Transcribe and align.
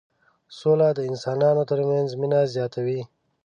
سوله 0.57 0.87
د 0.97 0.99
انسانانو 1.09 1.63
ترمنځ 1.71 2.09
مينه 2.21 2.39
زياتوي. 2.53 3.01